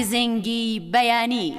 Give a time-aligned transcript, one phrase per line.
[0.00, 1.54] گزنگی بەیانی.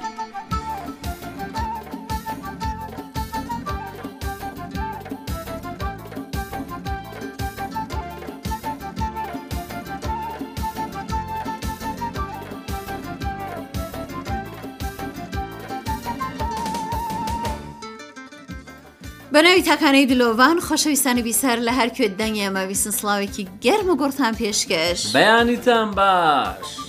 [19.32, 26.81] بەناوی تاکانەی دلۆڤان خۆشەویستانی بیسەر لە هەرکوێ دەنگی ئەمەویستن سلااوێکی گەرمە گۆرتان پێشکەش بەیانیتان باش.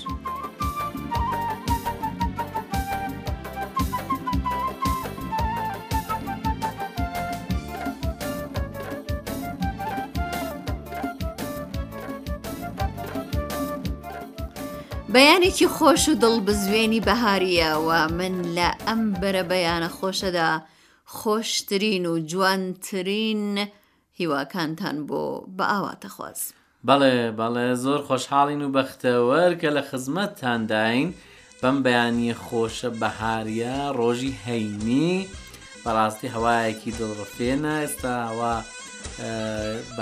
[15.44, 20.52] بەیانێکی خۆش و دڵ بزوێنی بەهاریەوە من لە ئەم بەرە بەیانە خۆشەدا
[21.18, 23.44] خۆشترین و جوانترین
[24.20, 25.24] هیواکانتان بۆ
[25.58, 26.54] بە ئاواتەخواست.
[26.88, 31.08] بەڵێ بەڵێ زۆر خۆشحاڵین و بەختەوەەر کە لە خزمەتتانداین
[31.62, 35.14] بەم بەیانی خۆشە بەهاریە ڕۆژی هەینی
[35.84, 38.56] بەڕاستی هەوایەکی دڵڕفێنە ئێستا هەوا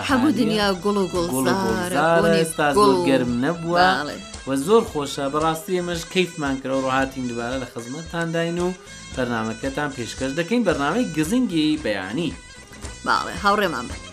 [0.10, 1.48] هەبوو دنیا گوڵ و گوڵ
[2.38, 2.70] ئێستا
[3.08, 3.88] گەرم نەبووە.
[4.48, 8.70] و زۆر خۆشە بەڕاستی ئێمەش کەیفمان کرە و ڕهاتین دوبارە لە خزمەتتانداین و
[9.16, 12.32] بەرنمەکەتان پێشکەش دەکەین بەرنامەی گزینگی بەیانی
[13.06, 14.11] باڵێ هاوڕێمان بێت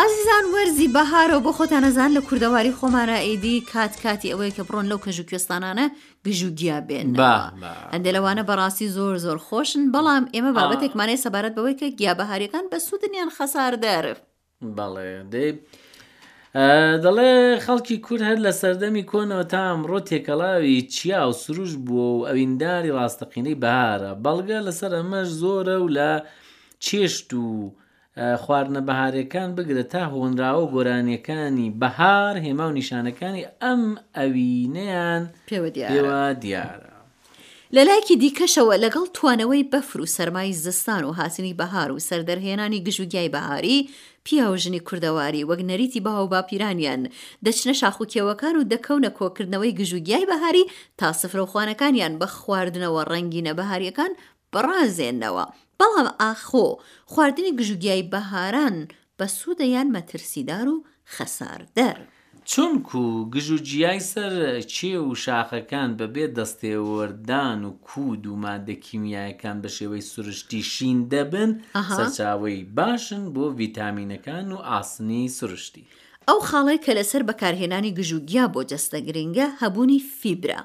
[0.00, 4.98] ئازیزان وەرزی بەهارەوە بۆ خۆتانەزان لە کووردەواری خۆمانە ئیدی کات کاتی ئەوەیە کە بڕۆن لەو
[5.04, 5.86] کەژ و کوێستانانە
[6.26, 7.08] گژوگیا بێن
[7.92, 13.30] ئەندە لەوانە بەڕاستی زۆر زۆر خۆشن بەڵام ئێمە بابەتێکمانەیە سەبارەت بەوەی کە گیابهارەکان بە سوودنیان
[13.36, 14.18] خەسار دەرف
[14.76, 15.50] بەڵێ دەی
[17.04, 17.30] دەڵێ
[17.64, 22.94] خەڵکی کورد هەر لە سەردەمی کۆنەوە تا ئەمڕۆ تێکەڵاوی چیا و سروش بووە و ئەوینداری
[22.98, 26.10] ڕاستەقینەی بارە بەڵگە لەسەر ئەمەش زۆرە و لە
[26.86, 27.46] چێشت و
[28.18, 33.82] خواردنە بەهارەکان بگرە تا هۆنراوە گۆرانیەکانی بەهار هێما و نیشانەکانی ئەم
[34.16, 35.68] ئەوینەیان پێوە
[36.42, 36.88] دیارە.
[37.76, 43.28] لە لایکی دیکەشەوە لەگەڵ توانەوەی بەفر و سەرمای زستان و هاسنی بەهار و سەردەرهێنانی گژوگیای
[43.36, 43.78] بەهاری
[44.26, 47.02] پیاوژنی کوردەواری وەک نەریتی باو باپیرانیان
[47.46, 50.64] دەچنە شاخوکێوەکان و دەکەونە کۆکردنەوەی گژوگیای بەهاری
[50.98, 54.12] تا سفرەوخواانەکانیان بە خواردنەوە ڕەنگی نەبەهاریەکان
[54.54, 55.44] بڕازێنەوە
[55.80, 56.66] بەڵام ئاخۆ
[57.12, 58.76] خواردنی گژوگیای بەهاران
[59.18, 60.76] بە سوودەیان مەترسیدار و
[61.14, 61.98] خەساردەر.
[62.52, 63.02] چونکو
[63.34, 64.32] گژوجیای سەر
[64.74, 71.50] چێ و شاخەکان بەبێ دەستێوەردان و کود و مادە کیمیایەکان بە شێوەی سروشتی شین دەبن
[71.96, 75.84] سەرچاوی باشن بۆ ڤیتامینەکان و ئاسنی سروشتی.
[76.28, 80.60] ئەو خاڵی کە لەسەر بەکارهێنانی گژوگیا بۆ جەستە گرنگە هەبوونی فیبرا.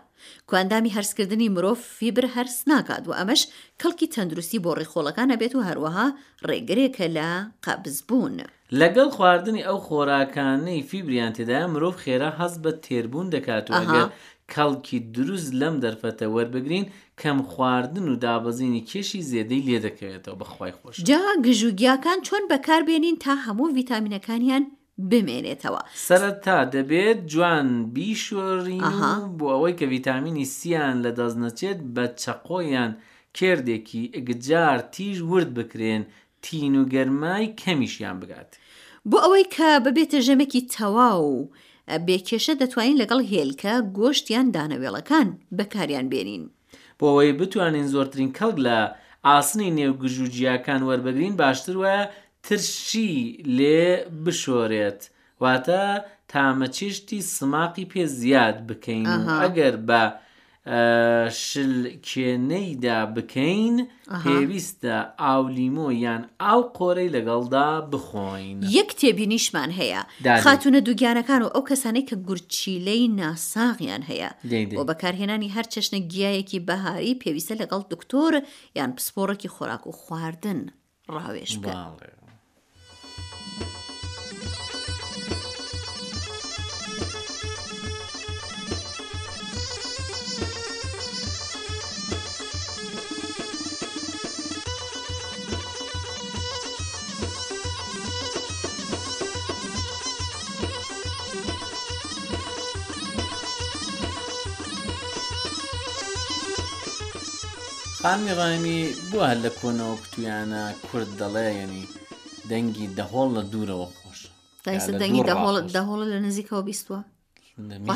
[0.47, 3.41] کواندامی هەرسکردنی مرۆڤ فیبر هەرس ناکات و ئەمەش
[3.81, 6.07] کەڵکی تەندروستی بۆ ڕێخۆڵەکانە بێت و هەروەها
[6.49, 7.29] ڕێگرێکە لە
[7.65, 8.35] قەبز بوون.
[8.81, 14.05] لەگەڵ خواردنی ئەو خۆراکانەی فیبریان تێدایە مرۆڤ خێرا هەست بە تێربوون دەکات و ئەگەر
[14.53, 16.85] کەڵکی دروست لەم دەرفەتە وەربگرین
[17.21, 23.33] کەم خواردن و دابەزینی کێشی زێدەی لێ دەکەوێتەوە بەخوای خۆش جا گژوگیاکان چۆن بەکاربێنین تا
[23.45, 24.63] هەموو ڤیتامینەکانیان
[25.09, 28.87] بمێنێتەوە سەرەتا دەبێت جوان بیشوەڕین
[29.37, 32.91] بۆ ئەوەی کە ڤیتامینی سییان لە دەست نەچێت بە چەقۆیان
[33.37, 36.03] کردێکی ئەگجار تیژ ورد بکرێن
[36.45, 38.49] تین و گەرمای کەمیشیان بگات
[39.09, 41.43] بۆ ئەوەی کە ببێتە ژەمەکی تەواو و
[42.07, 45.27] بێکێشە دەتوانین لەگەڵ هێلکە گۆشتیان دانەوێڵەکان
[45.57, 46.43] بەکاریان بێنین
[46.99, 48.77] بۆ ئەوەی بتوانین زۆرترین کەڵک لە
[49.27, 52.03] ئاسنی نێوگژوجیاکان وەربگرین باشتر وایە
[52.49, 53.11] ترشی
[53.57, 53.81] لێ
[54.23, 55.01] بشۆرێت
[55.41, 55.83] واتە
[56.31, 59.05] تامەچشتی سماقی پێ زیاد بکەین
[59.43, 60.01] ئەگەر بە
[61.49, 63.75] شلکێنەیدا بکەین
[64.23, 70.01] پێویستە ئاولیمۆ یان ئاو قۆرەی لەگەڵدا بخۆین یەک تێبینیشمان هەیە
[70.43, 74.29] خاتونە دوگیانەکان و ئەو کەسانی کە گورچیلەی ناساغیان هەیە
[74.77, 78.33] بۆ بەکارهێنانی هەر چەشنە گیایەکی بەهاری پێویستە لەگەڵ دکتۆر
[78.77, 80.59] یان پسپۆڕێکی خۆراک و خواردن
[81.15, 81.75] ڕاوێش بڵێ.
[108.07, 108.79] خانمی ڕایمی
[109.09, 111.83] بووە لە کۆنەوە کتویانە کورد دەڵێنی
[112.51, 114.19] دەنگی دەهۆڵ لە دوورەوە خۆش
[115.01, 115.23] دەنگی
[115.77, 116.99] دەهۆڵ لە نزیکەوە بیستوە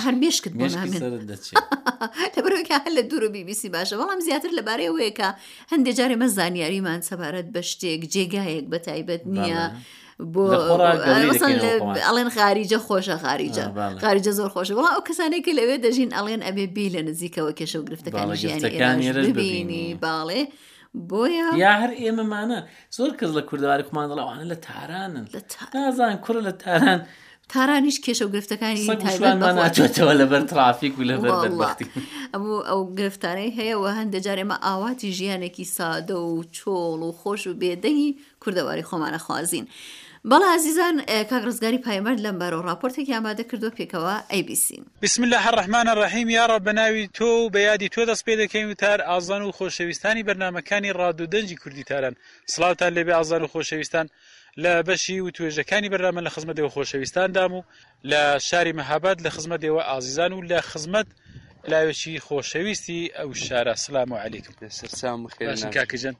[0.03, 0.53] هەر مێشکت
[2.37, 5.29] لەبەرەوەکە هەر لە دوور و بیبیسی باشە بەڵام زیاتر لەبارەی وەیەکە
[5.71, 9.63] هەندێک جارێ مە زانیاریمان سەبارەت بە شتێک جێگایەک بە تایبەت نییە.
[10.33, 10.43] بۆ
[12.05, 13.65] ئەڵێن خارجە خۆشە خارجە
[14.03, 17.83] خارجە زۆر خۆشە بەڵام ئەو کەسانێکی لەوێ دەژین ئەڵێن ئەبێ بی لە نزیکەوە کێشە و
[17.89, 20.41] گرفتەکانی ژیانی ببینی باڵێ.
[21.09, 22.59] بۆیە یا هەر ئێمەمانە
[22.97, 25.25] زۆر کەس لە کوردواری کومانڵەوانە لە تارانن
[25.73, 26.99] تازان کوڕە لە تاران
[27.53, 28.83] تارانیش کێشە و گرفتەکانی
[29.59, 31.85] ناچێتەوە لەبەر ترافیک و لەبەربختی
[32.33, 38.09] ئەموو ئەو گرفتانەی هەیەەوە هەندە جارێمە ئاواتی ژیانێکی سادە و چۆڵ و خۆش و بێدەنگی
[38.43, 39.67] کوردەواری خۆمانە خوازین.
[40.31, 40.95] بەڵا عزیزان
[41.31, 46.29] کاک ڕزگاری پایمەرد لەم بەرەوە راپۆرتێکی ئامادە کردو پێکەوە ئەیبیسین بسم لە هەر ڕحمانە ڕحیم
[46.37, 50.23] یاڕە بەناوی تۆ و بە یادی تۆ دەست پێ دەکەین و تار ئازان و خۆشەویستانی
[50.27, 52.15] بەرنمەکانی ڕادودەنجی کوردیتاران
[52.53, 54.05] سلااوان لێبێ ئازار و خۆشەویستان
[54.63, 57.61] لە بەشی و توێژەکانی بەرنامە لە خزمەتەوە خۆشەویستاندام و
[58.11, 61.07] لە شاری مەهاباد لە خزمەتەوە ئازیزان و لە خزمەت
[61.73, 65.19] لاوێکی خۆشەویستی ئەو شارە سلام و علیکم سەرسام
[65.75, 66.15] کاکەجان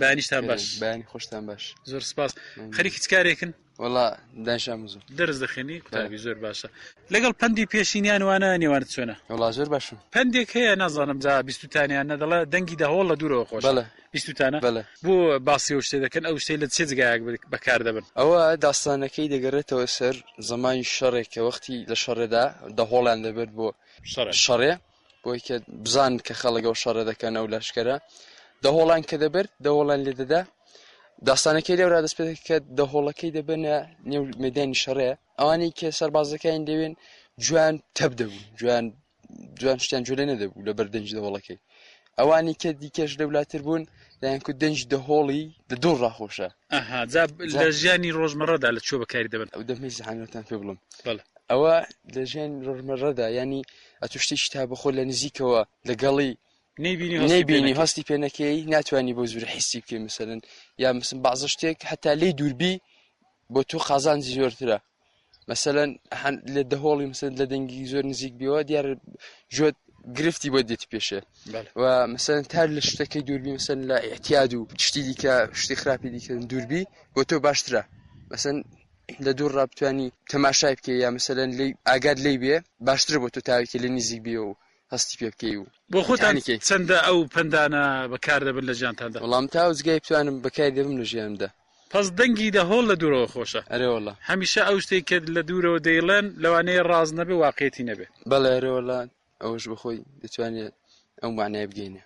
[0.00, 2.30] بانیشتان باش بانی خۆشتان باش زۆر سپاس
[2.76, 3.50] خەریکی چکارێکن
[3.82, 4.06] وڵا
[4.48, 6.68] داشام زوو دەرز دەخێنی کوتابی زۆر باشە
[7.14, 12.38] لەگەڵ پندی پێشینیان وانە نێوان چۆنە وڵا زۆر باشم پندێک هەیە نازانم جا بیستوتانیان نەدەڵە
[12.54, 13.84] دەنگی داهۆڵ لە دوورەوە خۆش بەە
[14.14, 15.16] بیستوتانە بەە بۆ
[15.48, 17.22] باسی و شتێ دەکەن ئەو شتەی لە چێ جگایەک
[17.52, 20.14] بەکار دەبن ئەوە داستانەکەی دەگەڕێتەوە سەر
[20.50, 22.44] زمانی شەڕێک کە وەختی لە شەڕێدا
[22.78, 23.68] دەهۆڵیان دەبێت بۆ
[24.44, 24.72] شەڕێ
[25.24, 27.96] بۆی کە بزان کە خەڵگە و شەڕە دەکەنەوە لەشکەرە
[28.64, 30.42] دەهۆڵان کە دەبێت دەهۆڵان لێ دەدا
[31.28, 33.76] داستانەکەی لەورا دەست پێکە دەهۆڵەکەی دەبنە
[34.10, 36.94] نێو مدانی شەڕێ ئەوانی کێ سەربازەکان دەوێن
[37.46, 38.84] جوان تەب دەبوو جوان
[39.60, 41.58] جوان شتیان جوێ نەدەبوو لە بەردەنج دەوڵەکەی
[42.18, 43.82] ئەوانی کە دیکەش دەولاتر بوون
[44.22, 46.48] لایەنکو دەنج دەهۆڵی دە دوور ڕاخۆشە
[47.54, 50.78] لە ژیانی ڕۆژمەڕەدا لە چۆ بەکاری دەبن ئەو دەمی زانەتان پێ بڵم
[51.50, 51.74] ئەوە
[52.14, 53.62] لە ژیان ڕۆژمەڕەدا ینی
[54.02, 56.30] ئەتوشتی شتا بەخۆ لە نزیکەوە لەگەڵی
[57.34, 60.40] نبینی هەستی پێنەکەی ناتوانانی بۆ زور حیسی بکەی مثلن
[60.82, 62.74] یا مسم بازە شتێک هەتا لی دووربی
[63.54, 64.78] بۆ تۆ خازانزی زۆرترە
[65.52, 65.90] مثلەن
[66.54, 68.86] لە دەهۆڵی مثل لە دەنگی زۆر نزیک بیەوە دیار
[69.56, 69.76] ژۆت
[70.18, 71.20] گرفتی بۆ دێت پێشێ
[71.80, 71.82] و
[72.14, 76.82] مثلەن تار لە شتەکەی دووربی مثل لە احتیاد و پشتی دیکە شتی خراپی دیکەن دووربی
[77.14, 77.82] بۆ تۆ باشترە
[78.34, 78.58] مثلەن
[79.26, 82.54] لە دوور ڕابتوانی تەماشای بکە یا مثلەن لی ئاگاد لی بێ
[82.88, 84.54] باشتر بۆ تۆ تاوێکی لە نزیک بیەوە
[84.94, 86.34] هەستی پێ بکەی و بۆ خۆتان
[86.68, 91.48] چەندە ئەو پندانە بەکار دەبن لە ژیانتاندا وڵام تا وزگای بتوانم بەکاری دەبم لە ژیاندا
[91.92, 96.26] پس دەنگی دە هۆڵ لە دوورەوە خۆشە ئەرێوەڵە هەمیشە ئەو شتێک کرد لە دوورەوە دەیڵێن
[96.42, 99.08] لەوانەیە ڕاز نەبێ واقعێتی نەبێ بەڵێ ئەرێوەڵان
[99.42, 100.74] ئەوەش بخۆی دەتوانێت
[101.22, 102.02] ئەو مانای بگەینە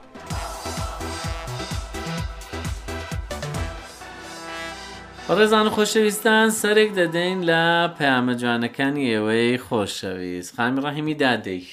[5.38, 7.64] ڕێزان خۆشەویستان سەرێک دەدەین لە
[7.98, 11.66] پامەجوانەکانی ئێوەی خۆشەویست خامی ڕەحیمی دادەیک.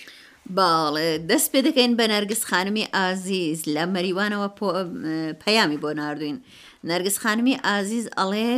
[0.57, 4.49] باڵێ دەست پێ دەکەین بە نەرگس خانمی ئازیز لە مەریوانەوە
[5.43, 6.39] پەیامی بۆ نردوین.
[6.91, 8.53] نەرگس خانمی ئازیز ئەڵێ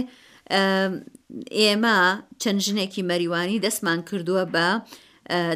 [1.58, 1.98] ئێمە
[2.42, 4.68] چەند ژنێکی مەریوانی دەستمان کردووە بە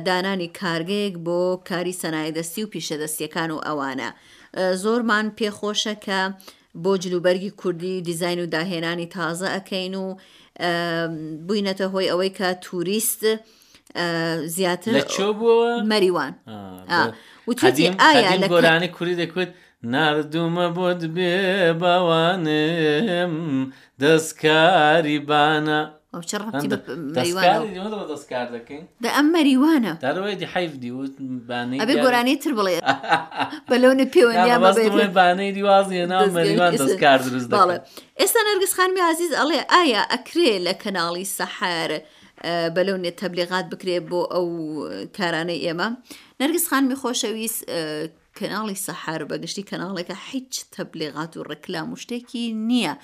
[0.08, 4.10] دانانی کارگەیەک بۆ کاری سەنایدەستی و پیشەدەستیەکان و ئەوانە
[4.82, 6.20] زۆرمان پێخۆشە کە
[6.82, 10.04] بۆ جلوبەرگی کوردی دیزین و داهێنانی تازە ئەەکەین و
[11.46, 13.22] بووینەتە هۆی ئەوەی کە تووریست
[14.56, 14.92] زیاتر
[15.92, 16.32] مەریوان
[17.48, 19.50] وتی ئایا لە گۆرانی کوری دەکوت
[19.92, 21.34] نردومە بۆت بێ
[21.82, 23.32] باوانم
[24.02, 25.80] دەستکاری بانە
[27.16, 31.14] دەستکار دەکەین دە ئەم مەریوانە دەڕێتی حیف دیوت
[31.50, 32.78] بانەی ئەبێ گۆرانەی تر بڵێ
[33.70, 37.76] بەلەونە پەیوەندیانبانەی دیوازیە ناو مەریوان دەستکار دروست دەڵێ
[38.20, 42.00] ئێستا نەرگس خانمی عزیز ئەڵێ ئایا ئەکرێ لە کەناڵی سەحارە.
[42.76, 44.46] بەلەونێت تەبلیغات بکرێت بۆ ئەو
[45.16, 45.88] کارانەی ئێمە
[46.40, 47.60] نەرگس خانمی خۆشەویست
[48.38, 52.94] کەناڵی سەحار بەگشتی کەناڵێکە هیچ تەبلیغات و ڕکلا مشتێکی نییە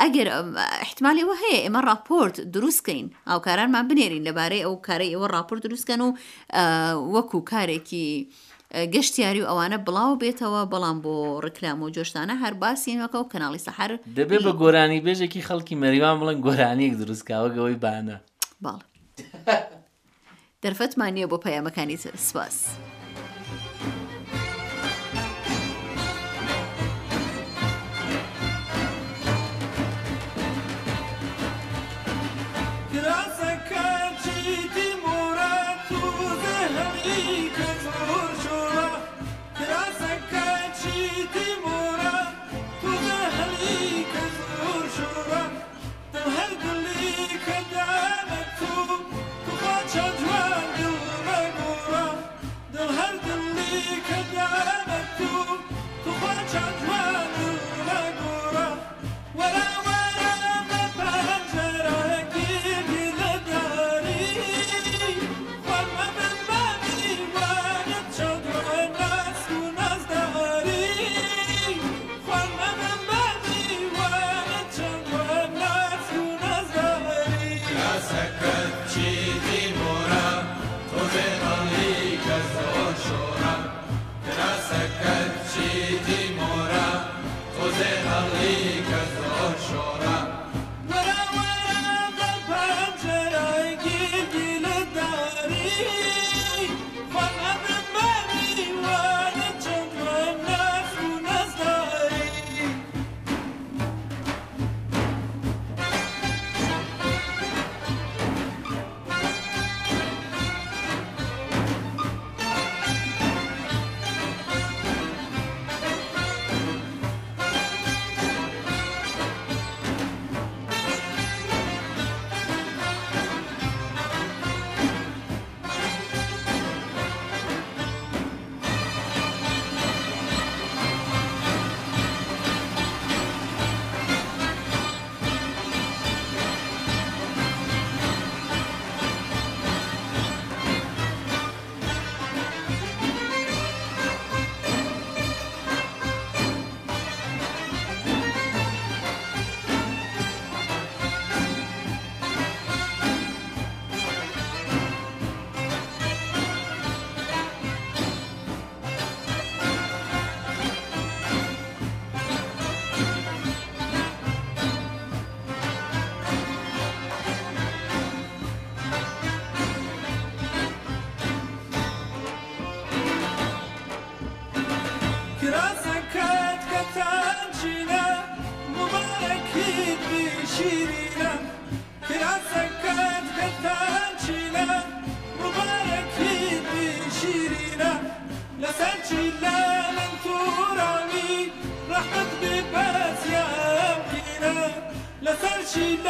[0.00, 0.28] ئەگەر
[0.58, 6.08] احتمالی وە هەیە ئێمە راپۆرت دروستکەین ئاوکارانمان بنێرین لەبارەی ئەو کارەی ئەوە راپۆرت دروستکەن و
[7.14, 8.28] وەکو کارێکی
[8.94, 11.14] گەشتیاری و ئەوانە بڵاو بێتەوە بەڵام بۆ
[11.44, 16.38] ڕکلام و جۆشتانە هەر باسیینەکە و کەناڵی سەحر دەبێت بە گۆرانی بێژێکی خەڵکی مەریوان بڵن
[16.46, 18.16] گۆرانیەک دروستکاوەگەوەی بانە
[18.64, 18.78] باڵ
[20.62, 22.56] دەرفەتمان نییە بۆ پەیامەکانی سپاس.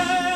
[0.05, 0.32] Yeah.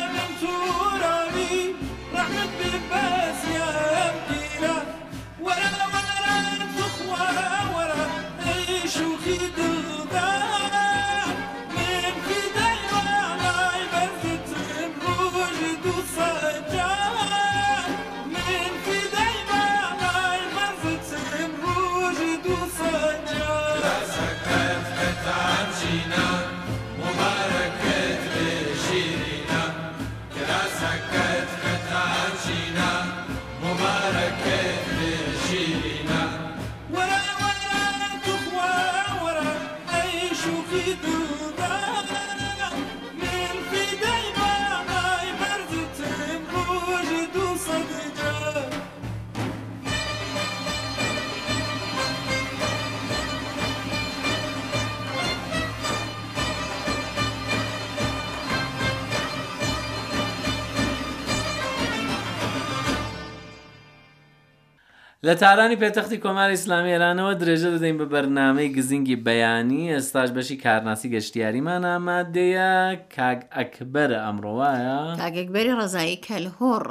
[65.29, 71.83] لە تارانی پێتەختی کۆماری ئسلامێرانەوە درێژە دەدەین بە بەرنمەی گزینگی بەیانی ئێستاش بەشی کارناسی گەشتیاریمان
[71.91, 72.71] ئامادەیە
[73.17, 76.87] کاگ ئەکبەرە ئەمڕۆوایە کاگێکبەری ڕزایی کەلهۆڕ.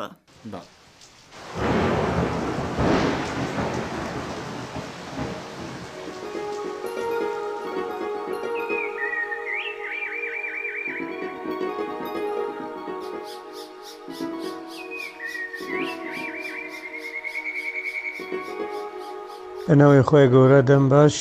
[19.70, 21.16] بەنەوەی خۆی گەورە دەم باش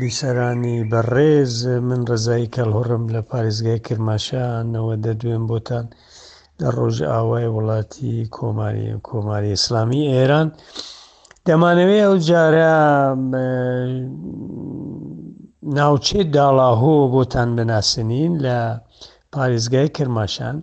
[0.00, 1.54] بیسەرانی بەڕێز
[1.88, 5.86] من ڕزایی کەلهۆڕم لە پارێزگای کرماشانەوە دەدوێن بۆتان
[6.60, 10.48] لە ڕۆژ ئاوای وڵاتی کۆماری کۆماری ئسلامی ئێران
[11.46, 12.74] دەمانەوەی ئەو جارە
[15.78, 18.58] ناوچێت داڵاهۆ بۆتان بناسنین لە
[19.34, 20.56] پارێزگای کرماشان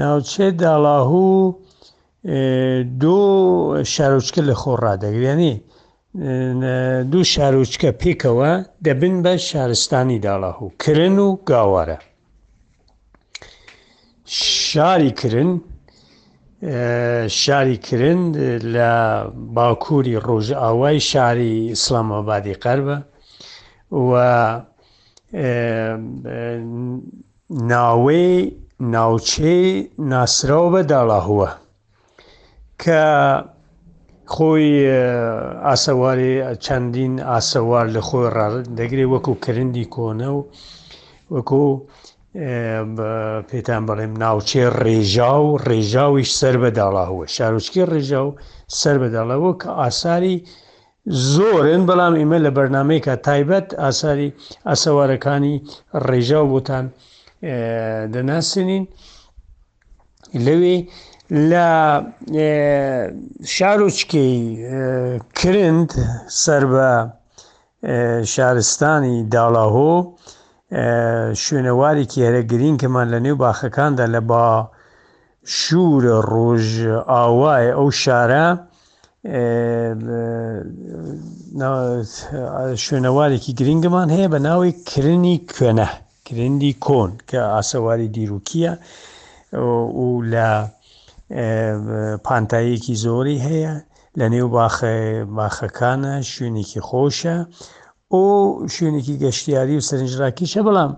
[0.00, 1.32] ناوچێ داڵاهوو
[3.02, 3.14] دۆ
[3.92, 5.56] شارۆچکە لە خۆڕادەگرێنی
[7.10, 8.50] دوو شارۆچکە پێکەوە
[8.84, 11.98] دەبن بە شارستانی داڵاه و کرن و گاوارە.
[14.54, 15.50] شاری کرن
[17.42, 18.20] شاری کرن
[18.74, 18.90] لە
[19.56, 22.98] باکووری ڕۆژئاوای شاری ئسلامەبادی قەربە
[24.08, 24.10] و
[27.70, 28.34] ناوەی
[28.94, 29.66] ناوچەی
[30.10, 31.50] ناسرەوە بە داڵاهوە
[32.82, 33.02] کە
[34.32, 34.72] خۆی
[35.68, 36.32] ئاسەوارێ
[36.64, 38.32] چەندین ئاسەوار لە خۆی
[38.78, 40.48] دەگرێت وەکو کردی کۆنە و
[41.34, 41.64] وەکو
[43.50, 48.30] پێتان بڵێم ناوچێ ڕێژا و ڕێژاویش سەر بەداڵاوە شارۆچکی ڕێژا و
[48.80, 50.36] سەر بەداڵەوە کە ئاساری
[51.34, 54.28] زۆرن بەڵام ئێمە لە بەرنمەیەکە تایبەت ئاساری
[54.68, 55.54] ئاسەوارەکانی
[56.08, 56.84] ڕێژا و بۆتان
[58.14, 58.84] دەناسنین
[60.46, 60.76] لەوێ
[61.50, 61.68] لە
[63.54, 64.34] شارۆچکەی
[65.40, 65.90] کرند
[66.42, 66.90] سەر بە
[68.34, 69.94] شارستانی داڵاهۆ
[71.44, 74.46] شوێنەوارێکی هەرە گرین کەمان لە نێو باخەکاندا لە با
[75.60, 76.68] شوورە ڕۆژ
[77.10, 78.46] ئاوای ئەو شارە
[82.84, 85.88] شوێنەوارێکی گرنگمان هەیە بە ناوی کرنی کوێنە
[86.26, 88.72] کرندی کۆن کە ئاسەواری دیروکیە
[90.00, 90.50] و لە
[92.24, 93.74] پانتاییەکی زۆری هەیە
[94.18, 94.48] لە نێو
[95.36, 97.36] باخەکانە شوێنێکی خۆشە
[98.12, 98.24] ئۆ
[98.74, 100.92] شوێنێکی گەشتیاری و سەرنجراکیشە بەڵام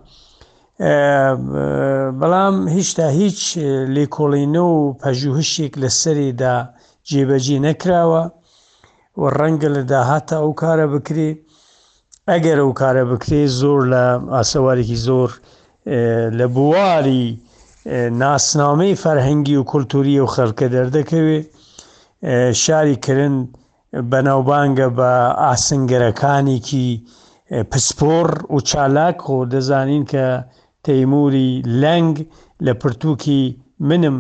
[2.21, 3.41] بەڵام هیچتا هیچ
[3.97, 6.57] لێکۆڵینە و پەژوهشتێک لە سەریدا
[7.11, 8.25] جێبەجی نەکراوە
[9.21, 11.31] و ڕەنگە لە داهاتە ئەو کارە بکرێ
[12.31, 15.31] ئەگەر ئەو کارە بکرێ زۆر لە ئاسەوارێکی زۆر
[16.39, 17.29] لە بواری
[18.21, 21.39] ناسنامەی فەرهەنگی و کولتوریە و خەڵکە دەردەکەوێ
[22.63, 23.37] شاری کرن
[24.11, 25.13] بەناوبانگە بە
[25.45, 26.89] ئاسنگەرەکانێکی
[27.71, 30.25] پسپۆر و چالاک خۆ دەزانین کە
[30.85, 31.51] تەیموری
[31.83, 32.15] لەنگ
[32.67, 33.43] لە پرتووکی
[33.89, 34.17] منم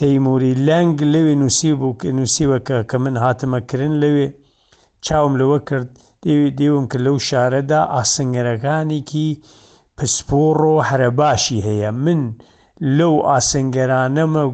[0.00, 4.28] تەیموری لەنگ لەوێ نووسی بوو نووسیوەکە کە من هاتمەکردن لەوێ
[5.06, 5.88] چاوم لەوە کرد
[6.58, 9.28] دێوم کرد لەو شارەدا ئاسنگەرەکانێکی
[9.96, 12.22] پسپۆڕ و هەرە باشی هەیە من
[12.80, 14.44] لەو ئاسنگەرانەمە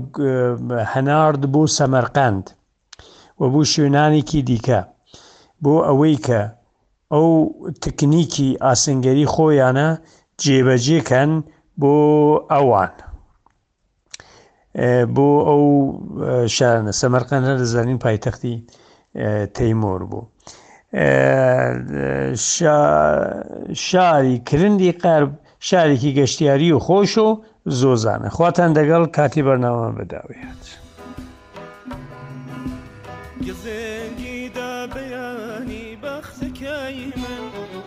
[0.93, 2.45] هەنارد بۆ سەمەرقند
[3.41, 4.81] وە بوو شوێنانێکی دیکە
[5.63, 6.41] بۆ ئەوەی کە
[7.15, 7.29] ئەو
[7.83, 9.89] تکنیکی ئاسنگەری خۆیانە
[10.43, 11.33] جێبەجێکەن
[11.81, 11.95] بۆ
[12.53, 12.93] ئەوان
[15.15, 15.65] بۆ ئەو
[16.57, 18.55] شارانە سەمەرقەن هە دەزانین پایتەختی
[19.57, 20.23] تەیمۆر بوو.
[23.89, 25.33] شاری کرندی قەرب
[25.69, 27.29] شارێکی گەشتیاری و خۆش و
[27.67, 30.65] زۆزانە خواتان دەگەڵ کاتی بەرنامە بەداویات.
[33.47, 37.43] گزێنگی دەبیانی بەختەکەی من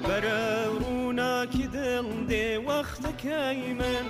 [0.07, 0.43] بەرە
[0.81, 4.05] ڕووناکی دڵ دێ وەختەکەی من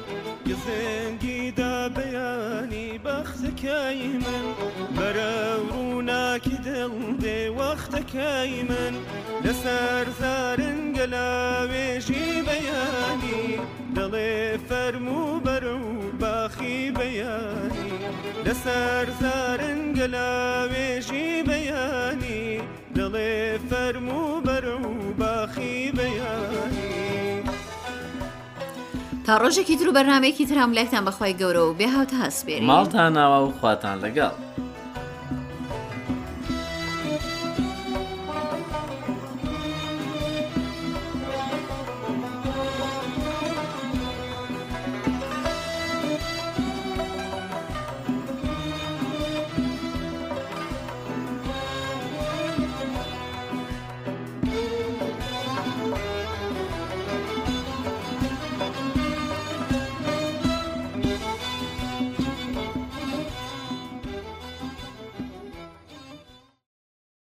[0.47, 4.45] گزێنگی دەبیانی بەختەکەی من
[4.97, 5.35] بەرە
[5.69, 8.93] ڕووناکی دڵ دێ وەختەکەی من
[9.43, 13.47] لەسەر زارن گەلاوێژی بەیانی.
[13.95, 15.89] دڵێ فەرمو بەرە و
[16.21, 17.93] باخی بەیانی
[18.45, 22.45] لەسەر زارن گەلاوێژی بەیانی
[22.97, 23.37] دڵێ
[23.69, 26.87] فەرمو بەرە و باخی بەیانی
[29.25, 33.51] تا ڕۆژێکی درو بەرنمەیەکی ترام لایتان بەخوای گەورە و بێ هاوت هەسبێ ماڵتان ناوە و
[33.59, 34.35] خواتان لەگەڵ.